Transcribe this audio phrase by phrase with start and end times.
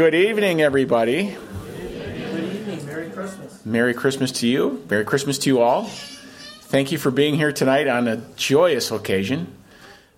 [0.00, 1.24] Good evening, everybody.
[1.26, 2.86] Good evening.
[2.86, 3.66] Merry Christmas.
[3.66, 4.82] Merry Christmas to you.
[4.88, 5.84] Merry Christmas to you all.
[5.84, 9.52] Thank you for being here tonight on a joyous occasion.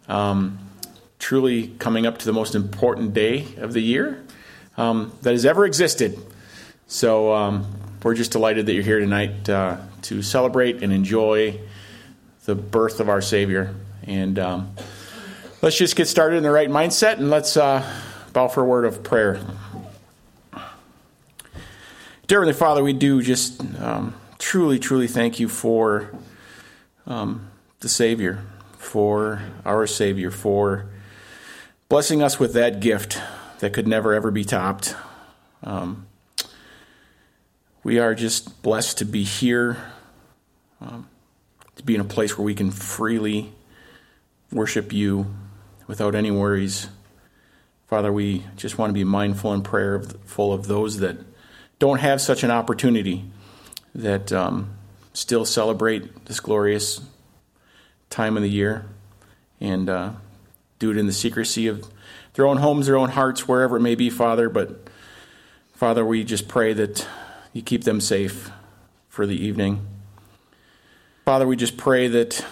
[0.07, 0.61] Um,
[1.19, 4.23] truly coming up to the most important day of the year
[4.77, 6.17] um, that has ever existed.
[6.87, 7.67] So um,
[8.05, 11.59] we're just delighted that you're here tonight uh, to celebrate and enjoy
[12.45, 13.75] the birth of our Savior.
[14.05, 14.77] And um,
[15.61, 17.85] let's just get started in the right mindset and let's uh,
[18.33, 19.41] bow for a word of prayer.
[22.29, 26.15] Dear Heavenly Father, we do just um, truly, truly thank you for
[27.05, 27.51] um,
[27.81, 28.45] the Savior,
[28.79, 30.87] for our Savior, for
[31.89, 33.21] blessing us with that gift
[33.59, 34.95] that could never, ever be topped.
[35.65, 36.07] Um,
[37.83, 39.77] we are just blessed to be here,
[40.81, 41.09] um,
[41.75, 43.53] to be in a place where we can freely
[44.53, 45.27] worship you
[45.89, 46.87] without any worries.
[47.89, 51.17] Father, we just want to be mindful and prayerful of those that
[51.83, 53.25] don't have such an opportunity
[53.93, 54.73] that um,
[55.15, 57.01] still celebrate this glorious
[58.09, 58.87] time of the year
[59.61, 60.13] and uh,
[60.79, 61.85] do it in the secrecy of
[62.35, 64.49] their own homes, their own hearts, wherever it may be, Father.
[64.49, 64.89] But
[65.75, 67.05] Father, we just pray that
[67.53, 68.53] you keep them safe
[69.09, 69.85] for the evening.
[71.25, 72.47] Father, we just pray that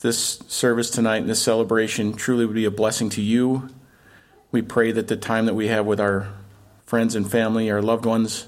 [0.00, 3.70] this service tonight and this celebration truly would be a blessing to you.
[4.52, 6.28] We pray that the time that we have with our
[6.84, 8.46] friends and family, our loved ones,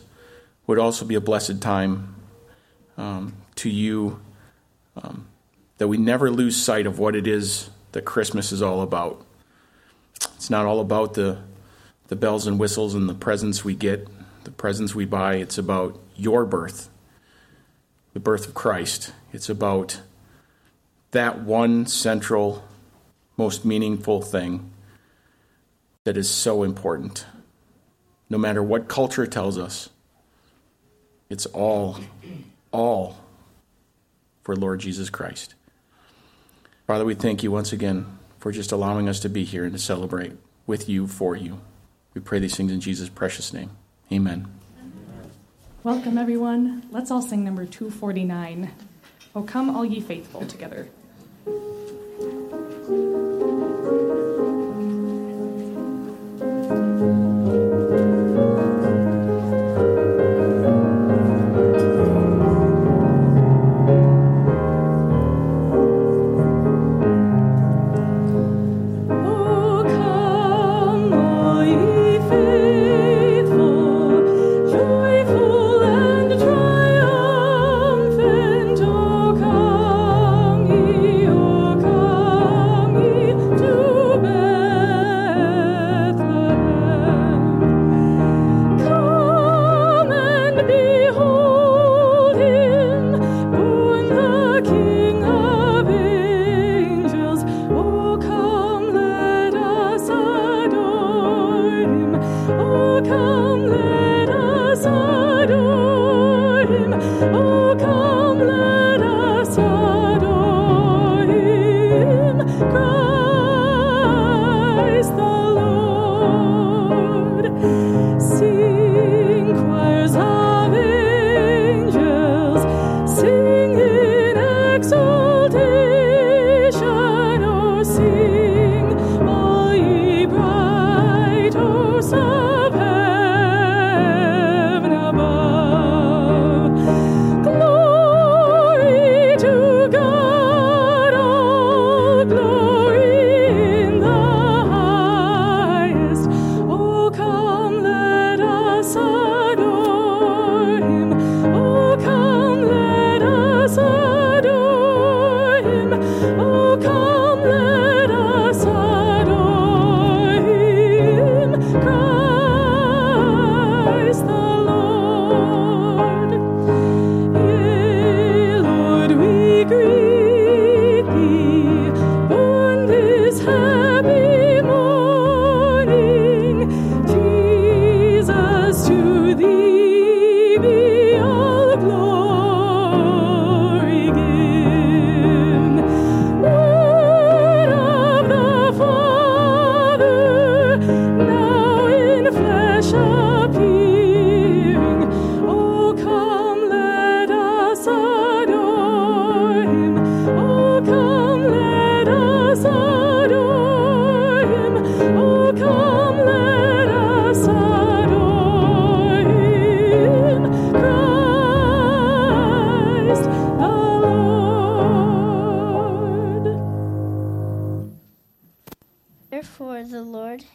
[0.71, 2.15] would also be a blessed time
[2.97, 4.21] um, to you,
[5.03, 5.27] um,
[5.79, 9.21] that we never lose sight of what it is that Christmas is all about.
[10.37, 11.39] It's not all about the,
[12.07, 14.07] the bells and whistles and the presents we get,
[14.45, 15.35] the presents we buy.
[15.35, 16.89] It's about your birth,
[18.13, 19.13] the birth of Christ.
[19.33, 20.01] It's about
[21.11, 22.63] that one central,
[23.37, 24.71] most meaningful thing
[26.05, 27.27] that is so important.
[28.29, 29.91] No matter what culture tells us,
[31.31, 31.99] it's all,
[32.73, 33.17] all
[34.43, 35.55] for Lord Jesus Christ.
[36.87, 39.79] Father, we thank you once again for just allowing us to be here and to
[39.79, 40.33] celebrate
[40.67, 41.61] with you, for you.
[42.15, 43.71] We pray these things in Jesus' precious name.
[44.13, 44.49] Amen.
[45.85, 46.87] Welcome, everyone.
[46.91, 48.73] Let's all sing number 249.
[49.35, 50.89] Oh, come, all ye faithful, together.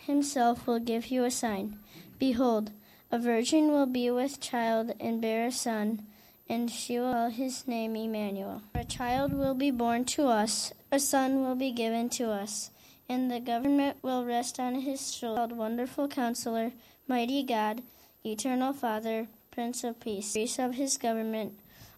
[0.06, 1.78] Himself will give you a sign.
[2.20, 2.72] Behold,
[3.12, 6.06] a virgin will be with child and bear a son,
[6.48, 8.62] and she will call his name Emmanuel.
[8.74, 12.72] A child will be born to us, a son will be given to us,
[13.10, 15.38] and the government will rest on his shoulder.
[15.38, 16.72] Called Wonderful Counselor,
[17.08, 17.82] Mighty God,
[18.26, 20.34] Eternal Father, Prince of Peace.
[20.34, 21.54] Grace of his government,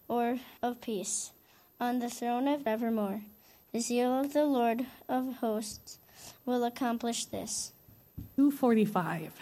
[0.08, 1.32] or of peace,
[1.80, 3.22] on the throne of evermore.
[3.72, 5.98] The zeal of the Lord of hosts
[6.48, 7.72] will accomplish this.
[8.36, 9.34] 245.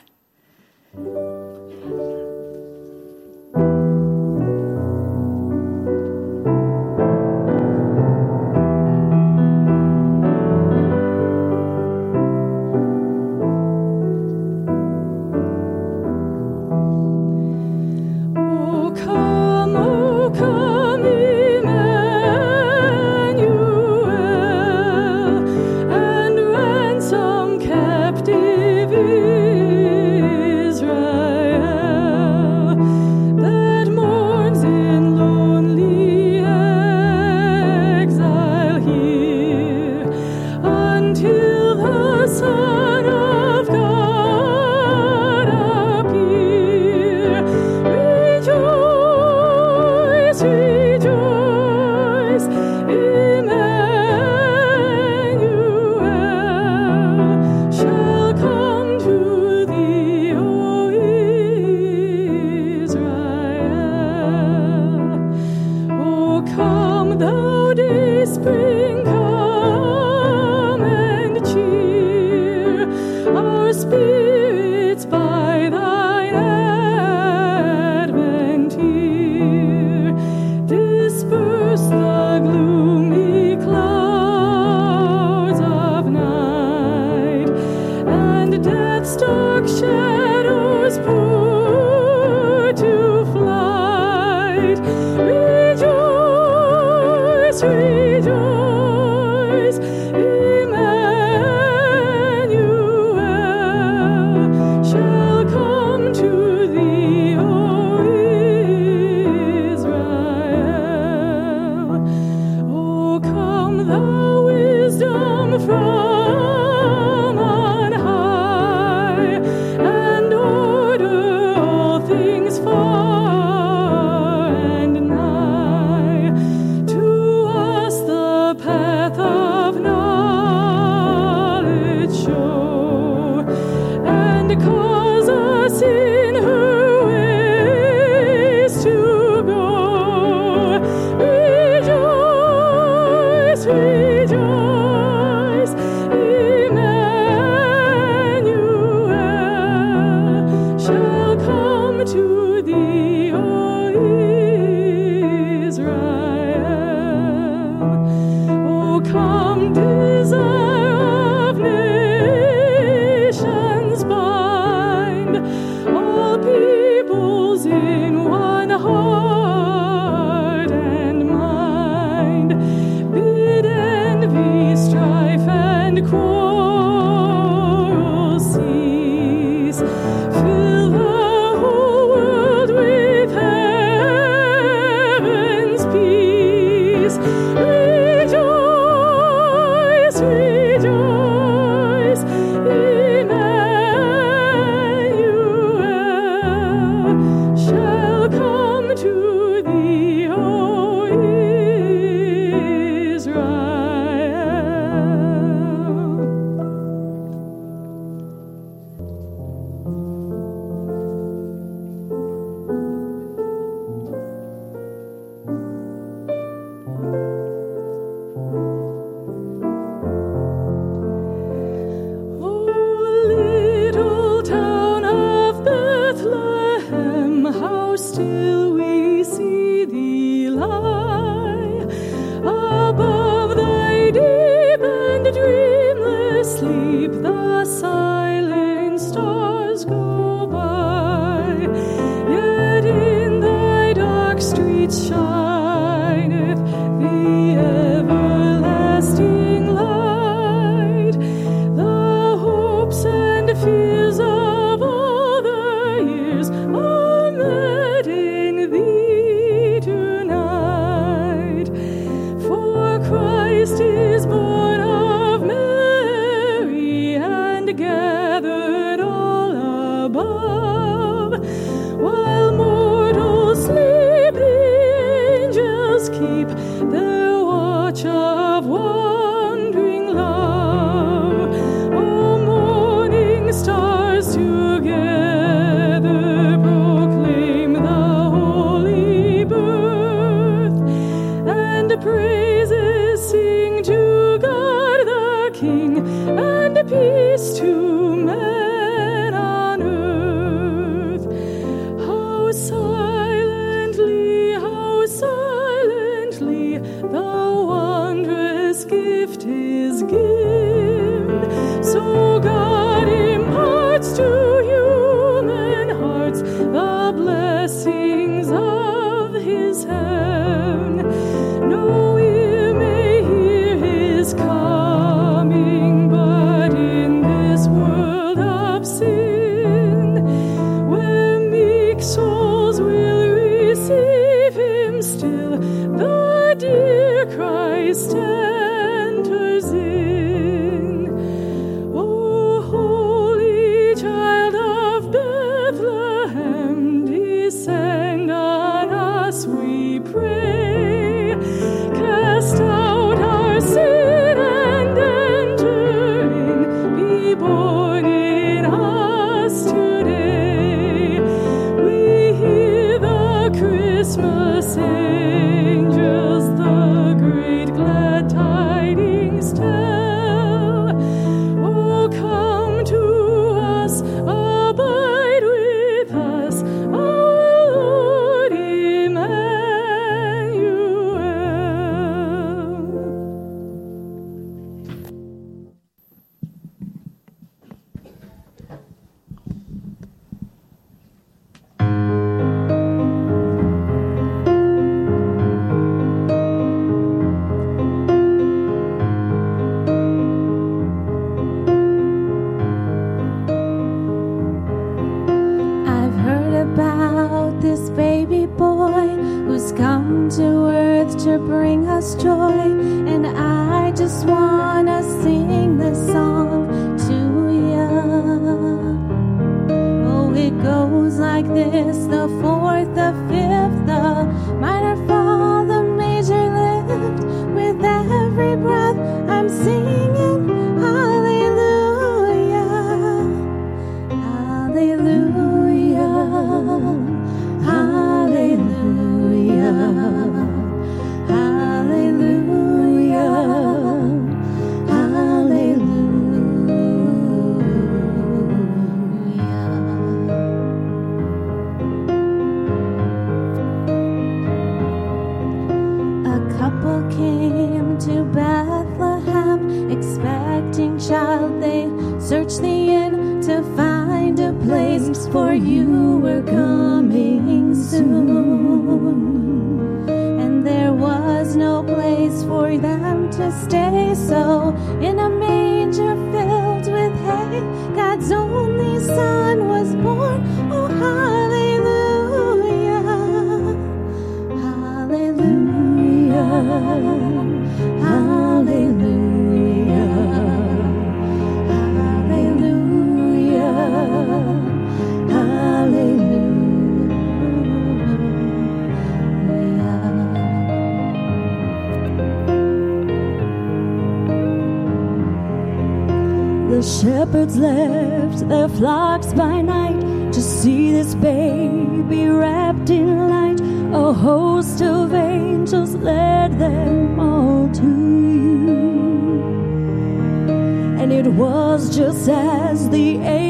[522.28, 523.45] as the age.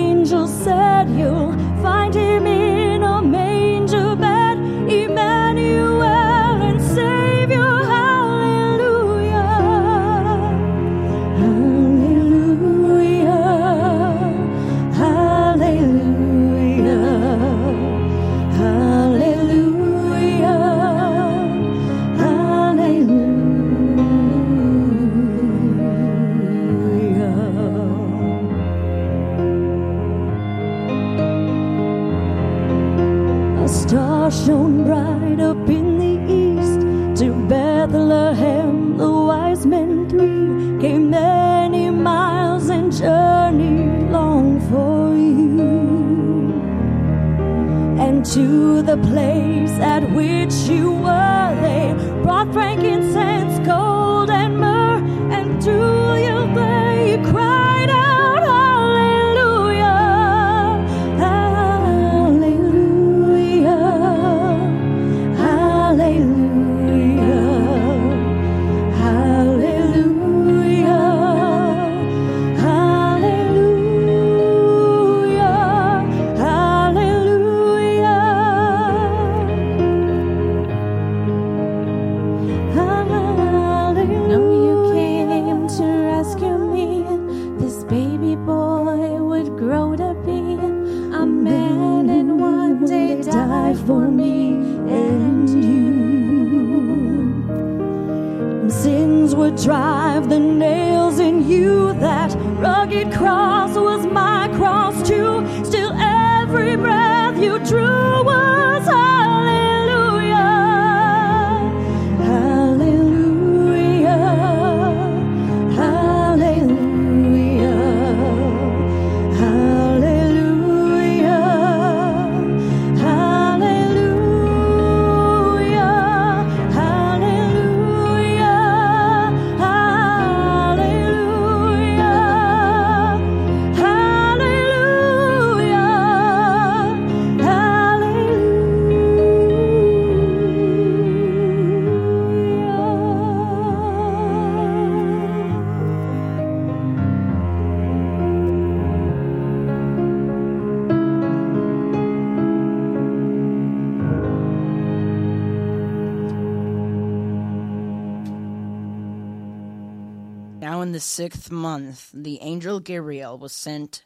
[161.16, 164.04] sixth month, the angel Gabriel was sent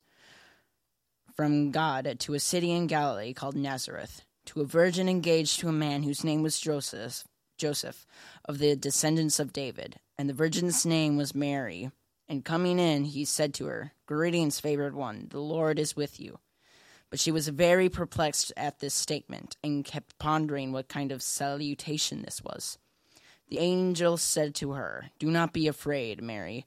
[1.34, 5.72] from God to a city in Galilee called Nazareth, to a virgin engaged to a
[5.72, 7.24] man whose name was Joseph,
[7.58, 8.06] Joseph
[8.44, 11.90] of the descendants of David, and the virgin's name was Mary.
[12.28, 16.38] And coming in, he said to her, Greetings, favored one, the Lord is with you.
[17.10, 22.22] But she was very perplexed at this statement and kept pondering what kind of salutation
[22.22, 22.78] this was.
[23.48, 26.66] The angel said to her, Do not be afraid, Mary,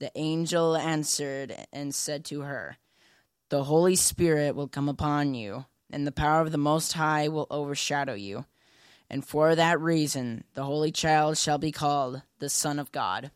[0.00, 2.78] The angel answered and said to her,
[3.50, 7.46] The Holy Spirit will come upon you, and the power of the Most High will
[7.50, 8.46] overshadow you.
[9.10, 13.30] And for that reason, the Holy Child shall be called the Son of God.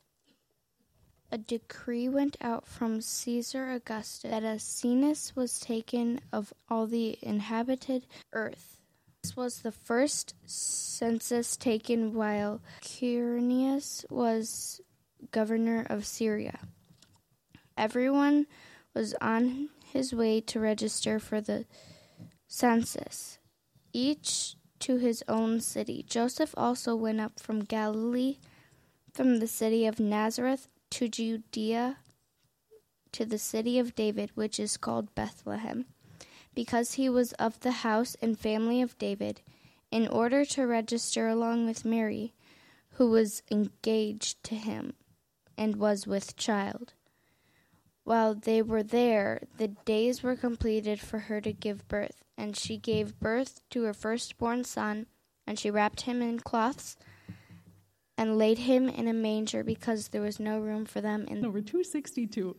[1.31, 7.19] A decree went out from Caesar Augustus that a census was taken of all the
[7.21, 8.81] inhabited earth.
[9.23, 14.81] This was the first census taken while Quirinius was
[15.31, 16.61] governor of Syria.
[17.77, 18.47] Everyone
[18.95, 21.67] was on his way to register for the
[22.47, 23.39] census,
[23.93, 26.05] each to his own city.
[26.07, 28.39] Joseph also went up from Galilee,
[29.13, 31.99] from the city of Nazareth to Judea,
[33.13, 35.87] to the city of David, which is called Bethlehem,
[36.55, 39.41] because he was of the house and family of David,
[39.91, 42.35] in order to register along with Mary,
[42.95, 44.95] who was engaged to him
[45.57, 46.95] and was with child.
[48.05, 52.77] While they were there, the days were completed for her to give birth, and she
[52.77, 55.07] gave birth to her firstborn son,
[55.47, 56.97] and she wrapped him in cloths
[58.17, 61.63] and laid him in a manger because there was no room for them in Number
[61.63, 62.57] 262.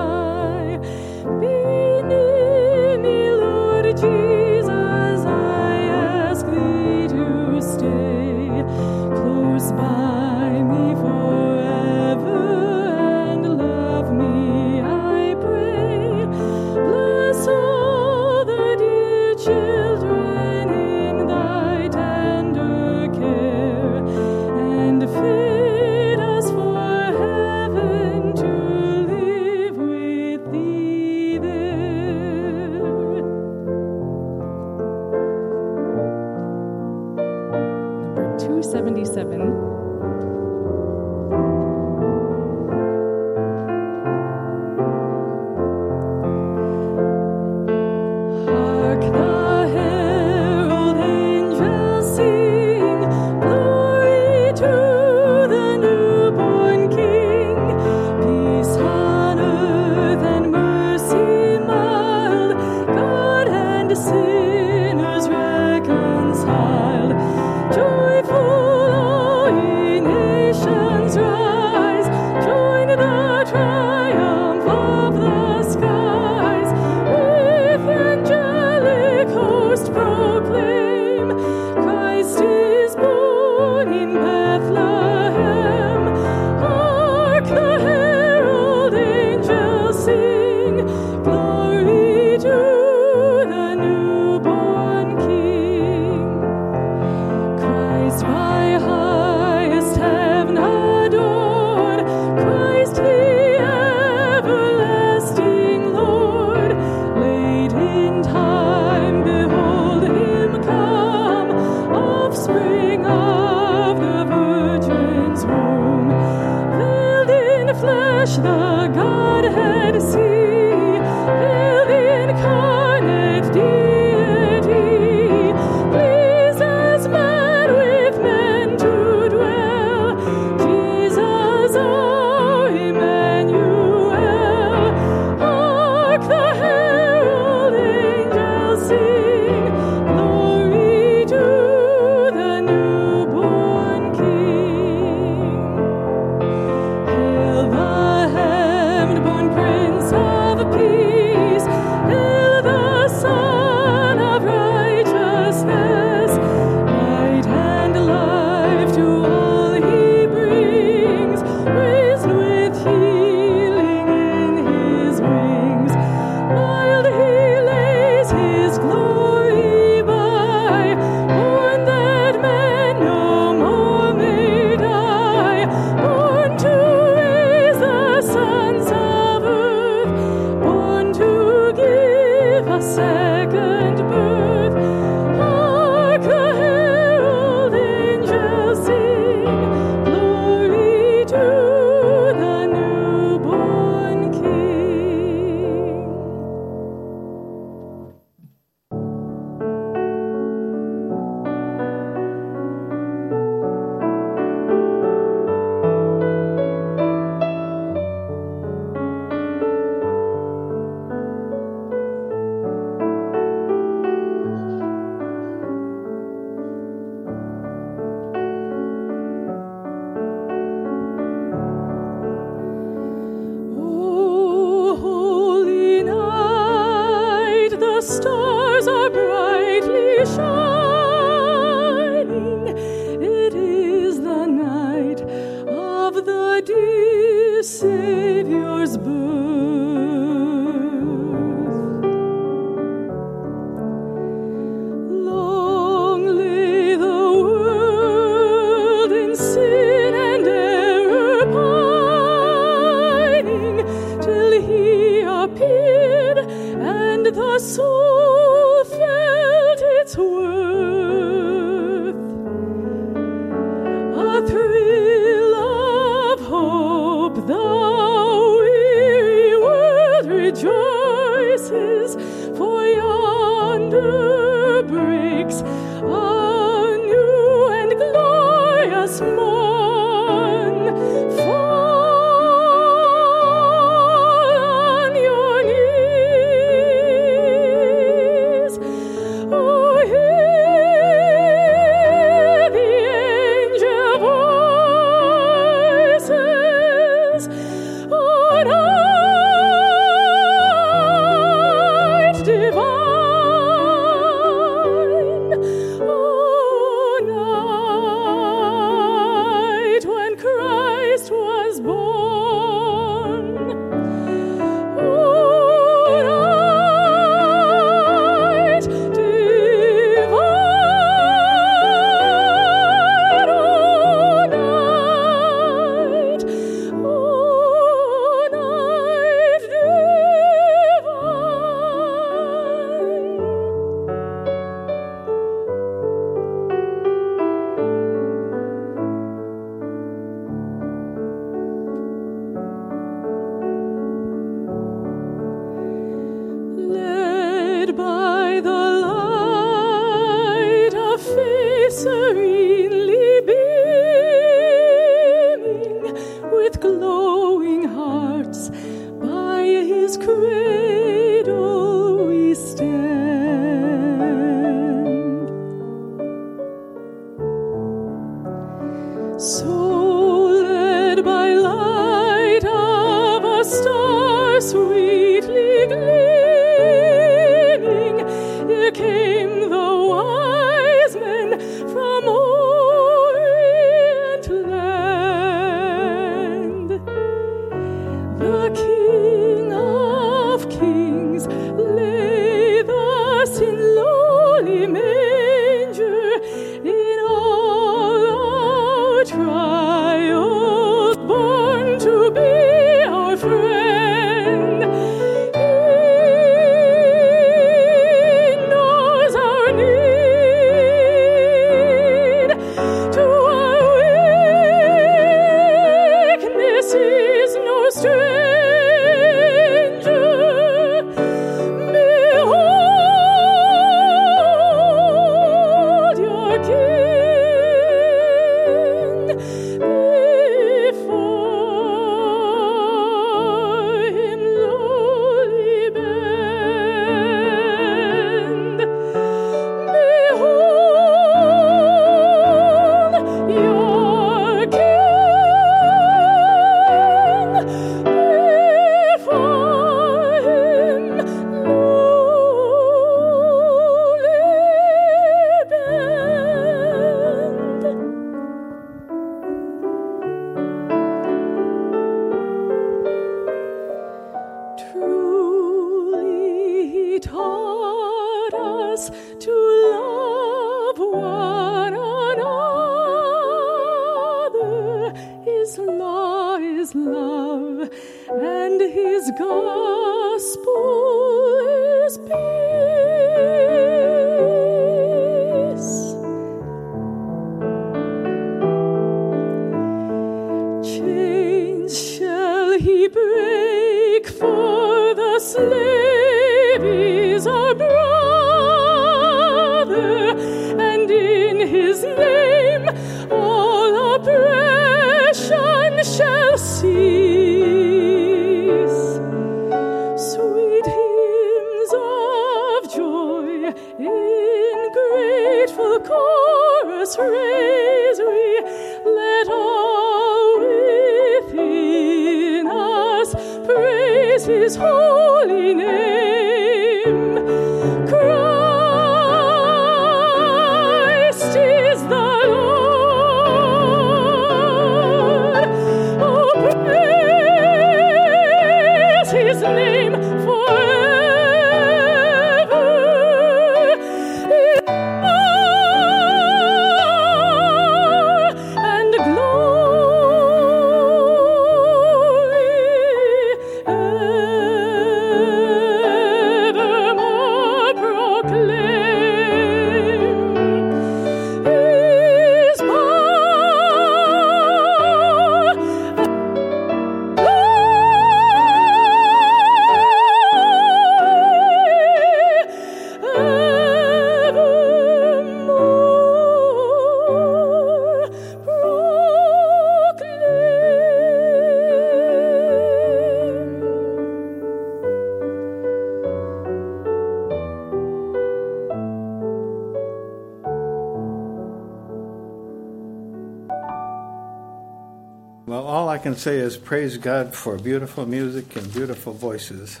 [596.34, 600.00] Can say is praise God for beautiful music and beautiful voices.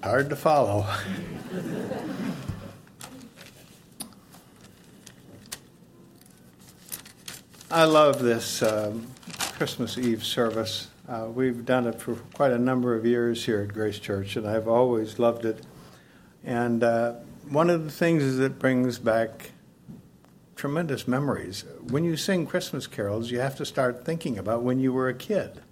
[0.00, 0.86] Hard to follow.
[7.72, 9.08] I love this um,
[9.56, 10.90] Christmas Eve service.
[11.08, 14.46] Uh, we've done it for quite a number of years here at Grace Church, and
[14.46, 15.66] I've always loved it.
[16.44, 17.14] And uh,
[17.48, 19.50] one of the things is it brings back
[20.66, 21.64] tremendous memories.
[21.90, 25.14] When you sing Christmas carols, you have to start thinking about when you were a
[25.14, 25.62] kid,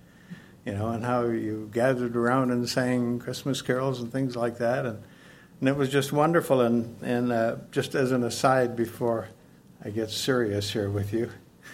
[0.64, 4.86] you know, and how you gathered around and sang Christmas carols and things like that.
[4.86, 5.02] And,
[5.58, 6.60] and it was just wonderful.
[6.60, 9.30] And, and uh, just as an aside, before
[9.84, 11.28] I get serious here with you,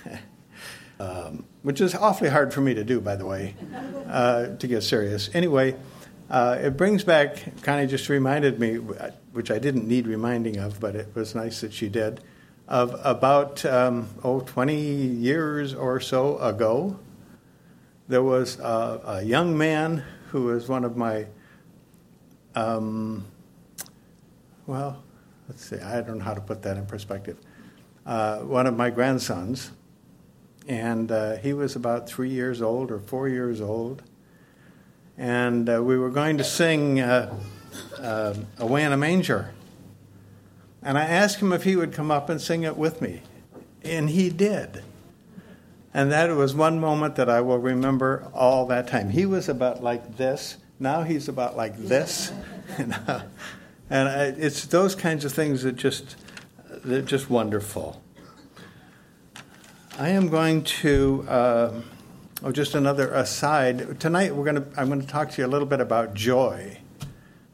[0.98, 3.54] um, which is awfully hard for me to do, by the way,
[4.08, 5.28] uh, to get serious.
[5.34, 5.76] Anyway,
[6.30, 10.96] uh, it brings back, Connie just reminded me, which I didn't need reminding of, but
[10.96, 12.22] it was nice that she did,
[12.70, 16.98] of about, um, oh, 20 years or so ago,
[18.06, 21.26] there was a, a young man who was one of my,
[22.54, 23.26] um,
[24.68, 25.02] well,
[25.48, 27.36] let's see, I don't know how to put that in perspective.
[28.06, 29.72] Uh, one of my grandsons,
[30.68, 34.04] and uh, he was about three years old or four years old.
[35.18, 37.34] And uh, we were going to sing uh,
[37.98, 39.52] uh, Away in a Manger.
[40.82, 43.22] And I asked him if he would come up and sing it with me.
[43.82, 44.82] And he did.
[45.92, 49.10] And that was one moment that I will remember all that time.
[49.10, 50.56] He was about like this.
[50.78, 52.32] Now he's about like this.
[52.78, 56.16] and it's those kinds of things that just,
[56.84, 58.00] they're just wonderful.
[59.98, 61.80] I am going to, uh,
[62.42, 64.00] oh, just another aside.
[64.00, 66.78] Tonight, we're going to, I'm going to talk to you a little bit about joy.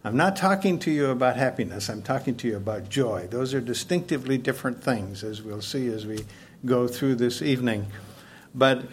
[0.07, 3.27] I'm not talking to you about happiness, I'm talking to you about joy.
[3.29, 6.25] Those are distinctively different things, as we'll see as we
[6.65, 7.89] go through this evening.
[8.55, 8.85] But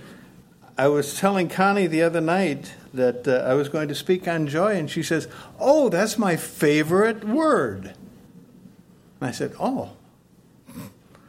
[0.75, 4.47] I was telling Connie the other night that uh, I was going to speak on
[4.47, 5.27] joy, and she says,
[5.59, 7.93] Oh, that's my favorite word.
[9.21, 9.91] And I said, Oh,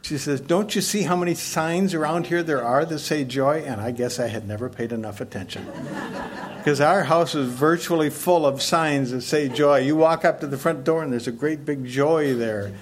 [0.01, 3.61] she says, Don't you see how many signs around here there are that say joy?
[3.63, 5.67] And I guess I had never paid enough attention.
[6.65, 9.81] Because our house is virtually full of signs that say joy.
[9.81, 12.73] You walk up to the front door and there's a great big joy there.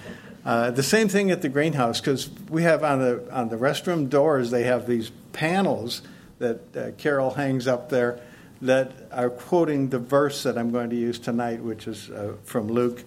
[0.46, 4.10] Uh, the same thing at the greenhouse, because we have on the, on the restroom
[4.10, 6.02] doors, they have these panels
[6.40, 8.22] that uh, Carol hangs up there
[8.62, 12.70] that are quoting the verse that I'm going to use tonight, which is uh, from
[12.70, 13.04] Luke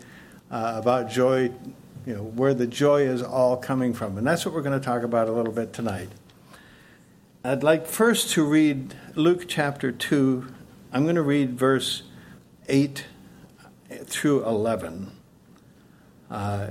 [0.51, 1.45] uh, about joy
[2.05, 4.19] you know, where the joy is all coming from.
[4.19, 6.11] And that's what we're going to talk about a little bit tonight.
[7.43, 10.49] I'd like first to read Luke chapter 2.
[10.97, 12.05] I'm going to read verse
[12.71, 13.05] 8
[14.07, 15.13] through 11.
[16.31, 16.69] Uh,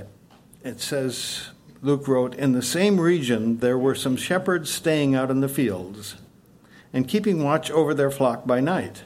[0.64, 5.42] it says, Luke wrote, In the same region there were some shepherds staying out in
[5.42, 6.16] the fields
[6.92, 9.04] and keeping watch over their flock by night.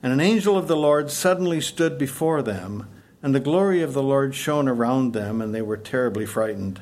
[0.00, 2.86] And an angel of the Lord suddenly stood before them
[3.24, 6.80] and the glory of the Lord shone around them, and they were terribly frightened.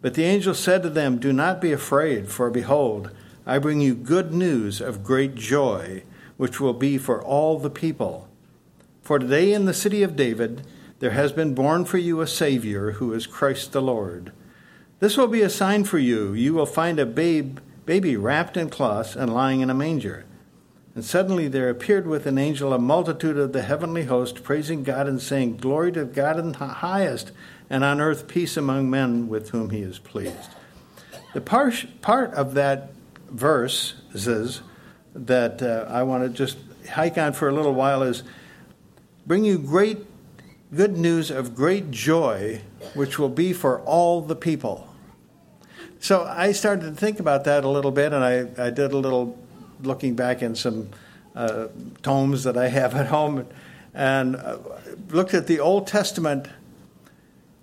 [0.00, 3.10] But the angel said to them, Do not be afraid, for behold,
[3.44, 6.04] I bring you good news of great joy,
[6.36, 8.28] which will be for all the people.
[9.02, 10.66] For today in the city of David
[10.98, 14.32] there has been born for you a Savior, who is Christ the Lord.
[15.00, 16.32] This will be a sign for you.
[16.32, 20.24] You will find a babe, baby wrapped in cloths and lying in a manger.
[20.94, 25.08] And suddenly there appeared with an angel a multitude of the heavenly host, praising God
[25.08, 27.32] and saying, Glory to God in the highest,
[27.68, 30.50] and on earth peace among men with whom he is pleased.
[31.34, 32.92] The part, part of that
[33.28, 34.60] verse is
[35.14, 36.58] that uh, I want to just
[36.90, 38.22] hike on for a little while is
[39.26, 39.98] bring you great
[40.74, 42.60] good news of great joy,
[42.94, 44.88] which will be for all the people.
[46.00, 48.98] So I started to think about that a little bit, and I, I did a
[48.98, 49.38] little
[49.82, 50.90] looking back in some
[51.34, 51.68] uh,
[52.02, 53.46] tomes that I have at home
[53.94, 54.58] and uh,
[55.10, 56.48] looked at the Old Testament.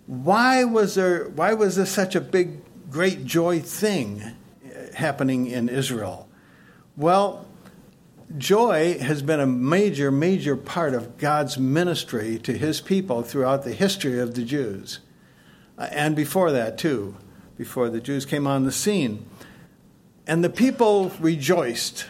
[0.08, 1.30] Why was there?
[1.30, 4.24] Why was this such a big, great joy thing
[4.96, 6.28] happening in Israel?
[7.02, 7.48] Well,
[8.38, 13.74] joy has been a major, major part of God's ministry to His people throughout the
[13.74, 15.00] history of the Jews,
[15.80, 17.18] uh, and before that too,
[17.58, 19.26] before the Jews came on the scene.
[20.28, 22.06] And the people rejoiced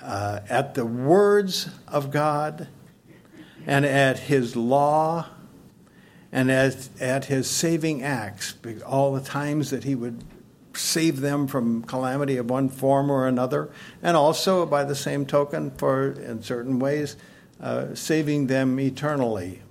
[0.00, 2.68] uh, at the words of God
[3.66, 5.26] and at his law
[6.30, 8.54] and at, at his saving acts,
[8.86, 10.22] all the times that he would
[10.74, 13.70] save them from calamity of one form or another,
[14.02, 17.16] and also, by the same token, for in certain ways,
[17.60, 19.62] uh, saving them eternally.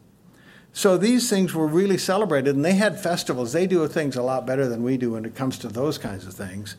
[0.73, 3.51] So these things were really celebrated, and they had festivals.
[3.51, 6.25] They do things a lot better than we do when it comes to those kinds
[6.25, 6.75] of things.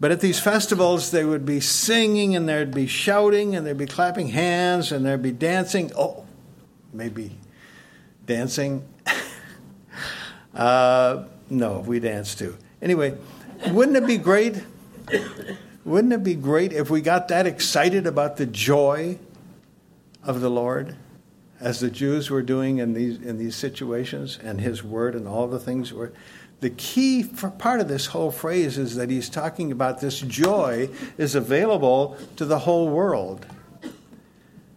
[0.00, 3.86] But at these festivals, they would be singing and there'd be shouting and there'd be
[3.86, 5.92] clapping hands and there'd be dancing.
[5.96, 6.26] Oh,
[6.92, 7.36] maybe
[8.26, 8.84] dancing.
[10.54, 12.56] uh, no, we dance too.
[12.84, 13.16] Anyway,
[13.70, 14.62] wouldn't it be great?
[15.86, 19.18] Wouldn't it be great if we got that excited about the joy
[20.22, 20.94] of the Lord,
[21.58, 25.48] as the Jews were doing in these in these situations, and His Word and all
[25.48, 26.12] the things were?
[26.60, 27.24] The key
[27.58, 32.44] part of this whole phrase is that he's talking about this joy is available to
[32.44, 33.46] the whole world.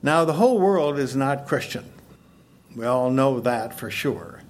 [0.01, 1.85] Now, the whole world is not Christian.
[2.75, 4.41] We all know that for sure.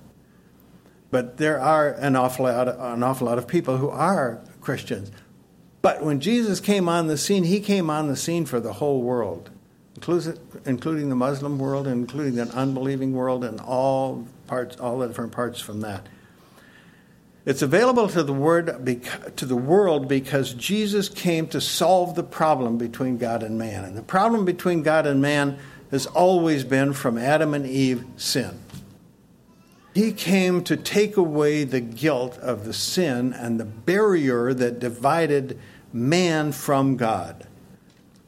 [1.09, 5.11] But there are an awful lot, an awful lot of people who are Christians.
[5.81, 9.01] But when Jesus came on the scene, he came on the scene for the whole
[9.01, 9.49] world,
[10.65, 15.61] including the Muslim world, including the unbelieving world, and all parts, all the different parts
[15.61, 16.07] from that.
[17.45, 18.65] It's available to the word
[19.37, 23.85] to the world because Jesus came to solve the problem between God and man.
[23.85, 25.57] And the problem between God and man
[25.89, 28.59] has always been from Adam and Eve sin.
[29.97, 35.59] He came to take away the guilt of the sin and the barrier that divided
[35.91, 37.47] man from God.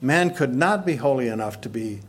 [0.02, 2.00] Man could not be holy enough to be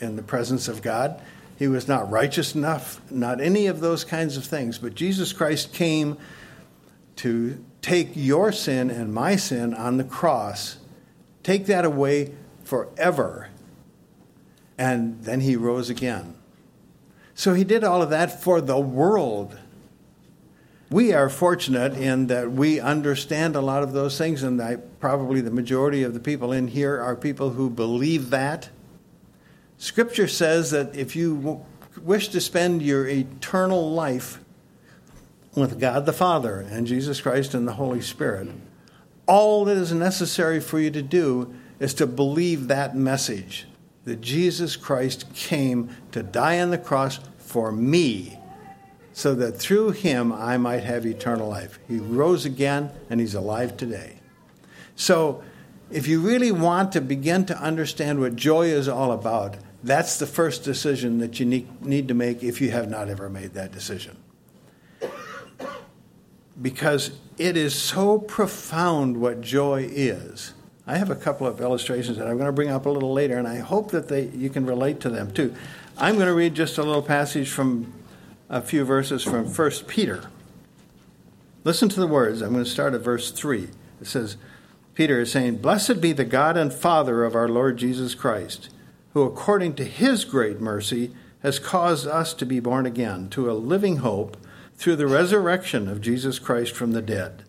[0.00, 1.22] in the presence of God.
[1.56, 4.78] He was not righteous enough, not any of those kinds of things.
[4.78, 6.18] But Jesus Christ came
[7.14, 10.78] to take your sin and my sin on the cross,
[11.44, 12.34] take that away
[12.64, 13.50] forever.
[14.76, 16.34] And then he rose again.
[17.34, 19.58] So he did all of that for the world.
[20.90, 25.40] We are fortunate in that we understand a lot of those things, and I, probably
[25.40, 28.68] the majority of the people in here are people who believe that.
[29.76, 31.64] Scripture says that if you
[32.00, 34.40] wish to spend your eternal life
[35.56, 38.48] with God the Father and Jesus Christ and the Holy Spirit,
[39.26, 43.66] all that is necessary for you to do is to believe that message
[44.04, 48.38] that Jesus Christ came to die on the cross for me
[49.12, 51.78] so that through him I might have eternal life.
[51.88, 54.16] He rose again and he's alive today.
[54.96, 55.42] So,
[55.90, 60.26] if you really want to begin to understand what joy is all about, that's the
[60.26, 64.16] first decision that you need, to make if you have not ever made that decision
[66.60, 70.54] because it is so profound what joy is.
[70.86, 73.38] I have a couple of illustrations that I'm going to bring up a little later,
[73.38, 75.54] and I hope that they, you can relate to them too.
[75.96, 77.92] I'm going to read just a little passage from
[78.50, 80.24] a few verses from 1 Peter.
[81.64, 82.42] Listen to the words.
[82.42, 83.68] I'm going to start at verse 3.
[84.00, 84.36] It says,
[84.94, 88.68] Peter is saying, Blessed be the God and Father of our Lord Jesus Christ,
[89.14, 91.12] who according to his great mercy
[91.42, 94.36] has caused us to be born again to a living hope
[94.76, 97.43] through the resurrection of Jesus Christ from the dead,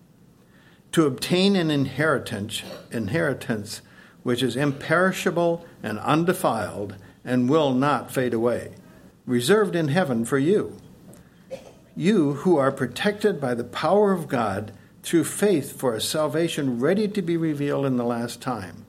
[0.96, 3.82] to obtain an inheritance, inheritance
[4.24, 8.74] which is imperishable and undefiled and will not fade away,
[9.26, 10.78] reserved in heaven for you.
[11.98, 14.72] You who are protected by the power of God
[15.04, 18.86] through faith for a salvation ready to be revealed in the last time.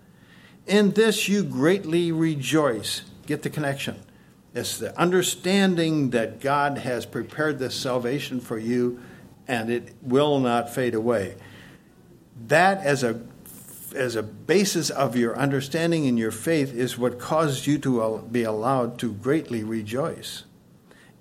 [0.65, 3.03] In this you greatly rejoice.
[3.27, 4.01] Get the connection
[4.55, 9.01] it's the understanding that God has prepared this salvation for you
[9.49, 11.35] and it will not fade away.
[12.49, 13.21] That, as a,
[13.95, 18.43] as a basis of your understanding and your faith, is what causes you to be
[18.43, 20.45] allowed to greatly rejoice.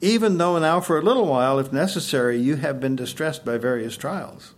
[0.01, 3.95] Even though now, for a little while, if necessary, you have been distressed by various
[3.97, 4.53] trials.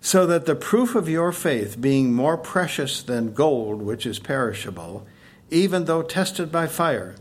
[0.00, 5.06] So that the proof of your faith, being more precious than gold, which is perishable,
[5.50, 7.16] even though tested by fire,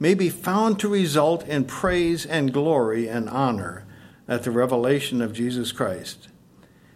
[0.00, 3.86] may be found to result in praise and glory and honor
[4.26, 6.28] at the revelation of Jesus Christ.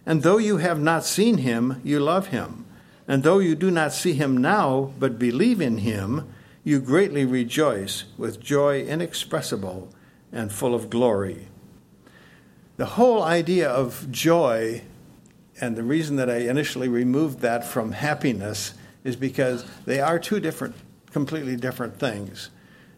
[0.09, 2.65] And though you have not seen him, you love him.
[3.07, 6.27] And though you do not see him now, but believe in him,
[6.63, 9.93] you greatly rejoice with joy inexpressible
[10.31, 11.47] and full of glory.
[12.77, 14.81] The whole idea of joy,
[15.61, 20.39] and the reason that I initially removed that from happiness, is because they are two
[20.39, 20.73] different,
[21.11, 22.49] completely different things.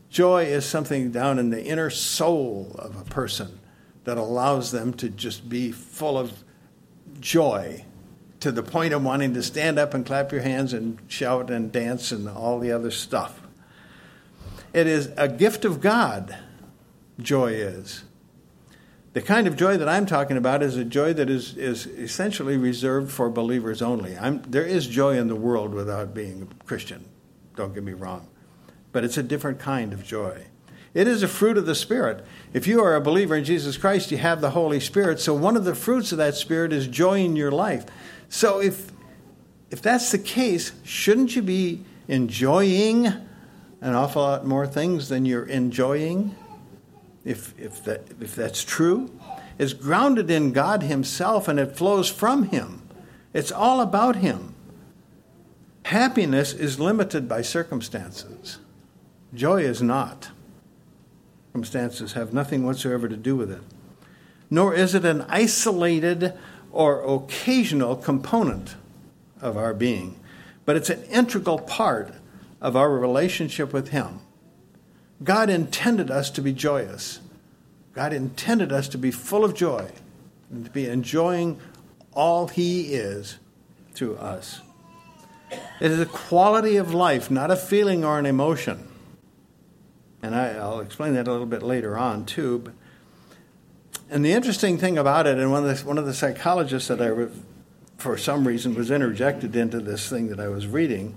[0.09, 3.59] Joy is something down in the inner soul of a person
[4.05, 6.45] that allows them to just be full of
[7.21, 7.85] joy
[8.41, 11.71] to the point of wanting to stand up and clap your hands and shout and
[11.71, 13.39] dance and all the other stuff.
[14.73, 16.37] It is a gift of God,
[17.19, 18.03] joy is.
[19.13, 22.57] The kind of joy that I'm talking about is a joy that is, is essentially
[22.57, 24.17] reserved for believers only.
[24.17, 27.05] I'm, there is joy in the world without being a Christian,
[27.55, 28.27] don't get me wrong
[28.91, 30.45] but it's a different kind of joy.
[30.93, 32.25] It is a fruit of the Spirit.
[32.53, 35.19] If you are a believer in Jesus Christ, you have the Holy Spirit.
[35.19, 37.85] So one of the fruits of that Spirit is joy in your life.
[38.27, 38.91] So if
[39.71, 45.45] if that's the case, shouldn't you be enjoying an awful lot more things than you're
[45.45, 46.35] enjoying?
[47.23, 49.17] If, if, that, if that's true,
[49.57, 52.81] it's grounded in God Himself and it flows from Him.
[53.33, 54.55] It's all about Him.
[55.85, 58.59] Happiness is limited by circumstances,
[59.33, 60.31] joy is not.
[61.51, 63.61] Circumstances have nothing whatsoever to do with it.
[64.49, 66.33] Nor is it an isolated
[66.71, 68.75] or occasional component
[69.41, 70.17] of our being,
[70.63, 72.13] but it's an integral part
[72.61, 74.21] of our relationship with Him.
[75.25, 77.19] God intended us to be joyous.
[77.93, 79.91] God intended us to be full of joy
[80.49, 81.59] and to be enjoying
[82.13, 83.39] all He is
[83.93, 84.61] through us.
[85.81, 88.87] It is a quality of life, not a feeling or an emotion.
[90.23, 92.59] And I, will explain that a little bit later on, too.
[92.59, 92.73] But,
[94.09, 97.01] and the interesting thing about it, and one of the, one of the psychologists that
[97.01, 97.27] I,
[97.97, 101.15] for some reason, was interjected into this thing that I was reading,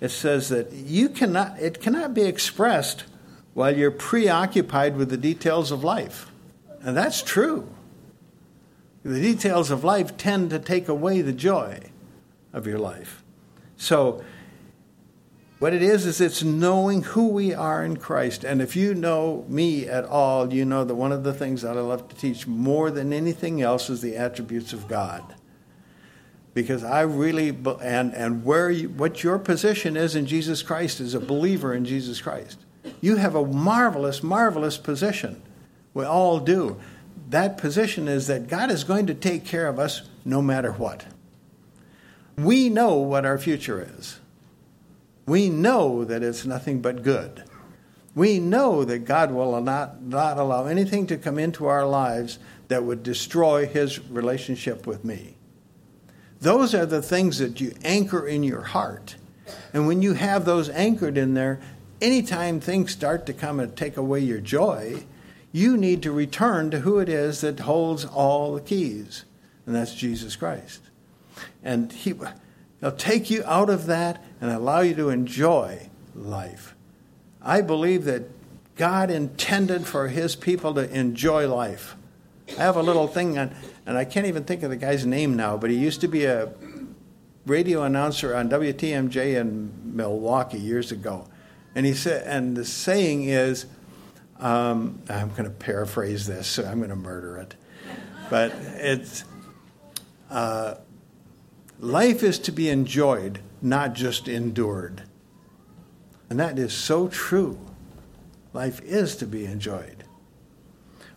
[0.00, 3.04] it says that you cannot, it cannot be expressed
[3.52, 6.30] while you're preoccupied with the details of life.
[6.82, 7.68] And that's true.
[9.02, 11.80] The details of life tend to take away the joy
[12.52, 13.22] of your life.
[13.76, 14.22] So,
[15.60, 18.44] what it is, is it's knowing who we are in Christ.
[18.44, 21.76] And if you know me at all, you know that one of the things that
[21.76, 25.34] I love to teach more than anything else is the attributes of God.
[26.54, 27.50] Because I really,
[27.82, 31.84] and, and where you, what your position is in Jesus Christ is a believer in
[31.84, 32.58] Jesus Christ.
[33.02, 35.42] You have a marvelous, marvelous position.
[35.92, 36.80] We all do.
[37.28, 41.04] That position is that God is going to take care of us no matter what.
[42.38, 44.20] We know what our future is.
[45.26, 47.44] We know that it's nothing but good.
[48.14, 52.84] We know that God will not, not allow anything to come into our lives that
[52.84, 55.36] would destroy his relationship with me.
[56.40, 59.16] Those are the things that you anchor in your heart.
[59.72, 61.60] And when you have those anchored in there,
[62.00, 65.04] anytime things start to come and take away your joy,
[65.52, 69.24] you need to return to who it is that holds all the keys,
[69.66, 70.80] and that's Jesus Christ.
[71.62, 72.14] And he,
[72.80, 76.74] He'll take you out of that and allow you to enjoy life.
[77.42, 78.24] I believe that
[78.76, 81.96] God intended for His people to enjoy life.
[82.58, 83.54] I have a little thing, on,
[83.86, 86.24] and I can't even think of the guy's name now, but he used to be
[86.24, 86.52] a
[87.46, 91.26] radio announcer on WTMJ in Milwaukee years ago.
[91.74, 93.66] And he said, and the saying is,
[94.40, 97.54] um, I'm going to paraphrase this, so I'm going to murder it.
[98.30, 99.24] But it's,
[100.30, 100.76] uh,
[101.80, 105.02] Life is to be enjoyed, not just endured.
[106.28, 107.58] And that is so true.
[108.52, 110.04] Life is to be enjoyed.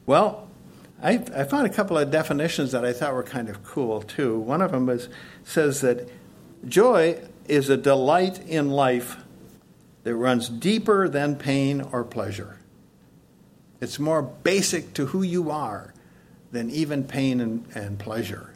[0.05, 0.47] Well,
[1.01, 4.39] I, I, found a couple of definitions that I thought were kind of cool too.
[4.39, 5.09] One of them is,
[5.43, 6.07] says that
[6.66, 9.18] joy is a delight in life
[10.03, 12.57] that runs deeper than pain or pleasure.
[13.82, 15.93] It's more basic to who you are
[16.53, 18.52] than even pain and, and pleasure.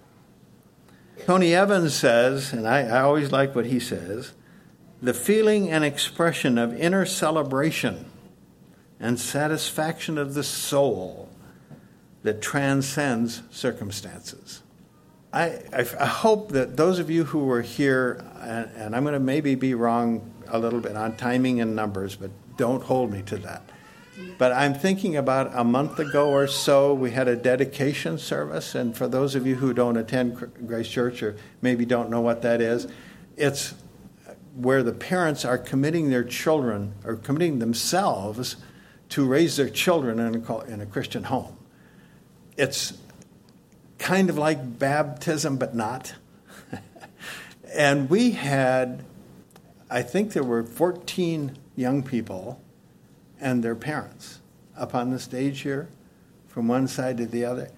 [1.25, 4.33] Tony Evans says, and I, I always like what he says
[4.99, 8.09] the feeling and expression of inner celebration
[8.99, 11.29] and satisfaction of the soul
[12.23, 14.63] that transcends circumstances.
[15.31, 19.53] I, hope that those of you who were here, and, and I'm going to maybe
[19.53, 23.61] be wrong a little bit on timing and numbers, but don't hold me to that.
[24.37, 28.73] But I'm thinking about a month ago or so, we had a dedication service.
[28.73, 32.41] And for those of you who don't attend Grace Church or maybe don't know what
[32.41, 32.87] that is,
[33.35, 33.75] it's
[34.55, 38.57] where the parents are committing their children or committing themselves
[39.09, 41.55] to raise their children in a, in a Christian home.
[42.57, 42.97] It's
[43.99, 46.15] kind of like baptism, but not.
[47.73, 49.05] and we had,
[49.91, 52.59] I think there were 14 young people
[53.39, 54.39] and their parents
[54.77, 55.89] up on the stage here
[56.47, 57.69] from one side to the other.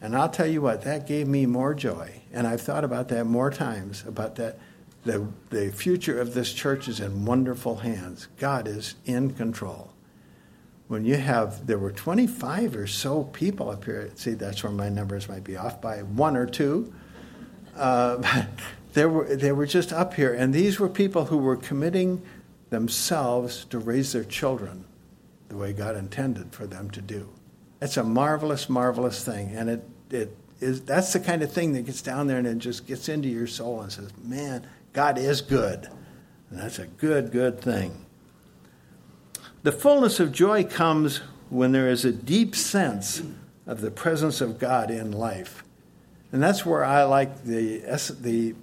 [0.00, 2.22] And I'll tell you what, that gave me more joy.
[2.32, 4.58] And I've thought about that more times about that.
[5.04, 8.28] The, the future of this church is in wonderful hands.
[8.36, 9.92] God is in control.
[10.88, 14.10] When you have, there were 25 or so people up here.
[14.16, 16.92] See, that's where my numbers might be off by one or two.
[17.76, 18.46] Uh,
[18.94, 20.34] there were, they were just up here.
[20.34, 22.22] And these were people who were committing
[22.70, 24.84] themselves to raise their children
[25.48, 27.28] the way God intended for them to do.
[27.80, 29.54] It's a marvelous, marvelous thing.
[29.54, 32.58] And it, it is, that's the kind of thing that gets down there and it
[32.58, 35.88] just gets into your soul and says, man, God is good.
[36.50, 38.04] And that's a good, good thing.
[39.62, 41.18] The fullness of joy comes
[41.50, 43.22] when there is a deep sense
[43.66, 45.64] of the presence of God in life.
[46.32, 47.78] And that's where I like the,
[48.20, 48.54] the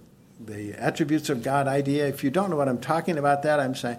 [0.45, 2.07] the attributes of God idea.
[2.07, 3.97] If you don't know what I'm talking about, that I'm saying,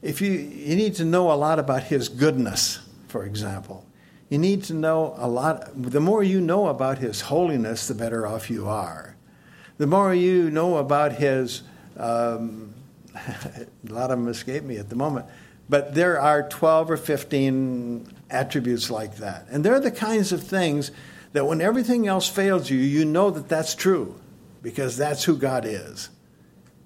[0.00, 3.86] if you you need to know a lot about His goodness, for example,
[4.28, 5.70] you need to know a lot.
[5.74, 9.16] The more you know about His holiness, the better off you are.
[9.78, 11.62] The more you know about His,
[11.96, 12.74] um,
[13.14, 15.26] a lot of them escape me at the moment,
[15.68, 20.90] but there are 12 or 15 attributes like that, and they're the kinds of things
[21.32, 24.20] that when everything else fails you, you know that that's true
[24.62, 26.08] because that's who God is.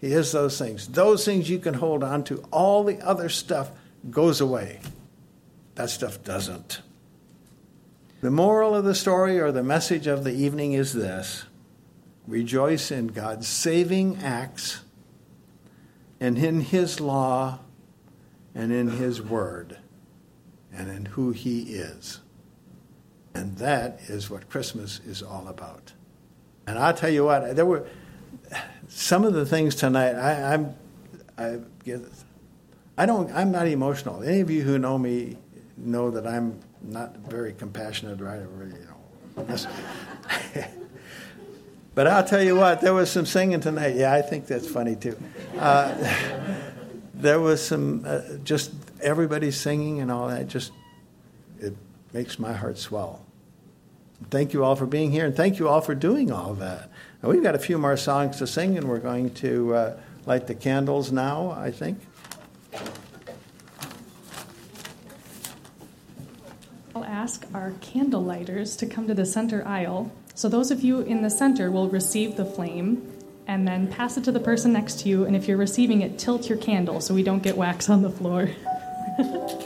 [0.01, 0.89] He is those things.
[0.89, 2.43] Those things you can hold on to.
[2.51, 3.71] All the other stuff
[4.11, 4.81] goes away.
[5.75, 6.81] That stuff doesn't.
[8.21, 11.45] The moral of the story or the message of the evening is this
[12.27, 14.81] rejoice in God's saving acts
[16.19, 17.61] and in His law
[18.55, 19.79] and in His word
[20.73, 22.21] and in who He is.
[23.35, 25.93] And that is what Christmas is all about.
[26.67, 27.87] And I'll tell you what, there were
[28.89, 30.15] some of the things tonight.
[30.15, 30.75] I, I'm,
[31.39, 31.59] I,
[32.99, 34.23] I don't, I'm not emotional.
[34.23, 35.37] Any of you who know me
[35.77, 38.41] know that I'm not very compassionate, right?
[38.41, 38.87] You
[39.37, 39.57] know,
[41.95, 43.97] but I'll tell you what, there was some singing tonight.
[43.97, 45.17] Yeah, I think that's funny too.
[45.59, 45.95] Uh,
[47.15, 50.49] there was some, uh, just everybody singing and all that.
[50.49, 50.73] Just
[51.61, 51.77] it
[52.13, 53.26] makes my heart swell.
[54.31, 56.91] Thank you all for being here, and thank you all for doing all that.
[57.23, 60.47] Now, we've got a few more songs to sing, and we're going to uh, light
[60.47, 62.01] the candles now, I think.
[66.95, 70.11] I'll ask our candle lighters to come to the center aisle.
[70.35, 73.13] So, those of you in the center will receive the flame
[73.47, 75.25] and then pass it to the person next to you.
[75.25, 78.11] And if you're receiving it, tilt your candle so we don't get wax on the
[78.11, 78.51] floor.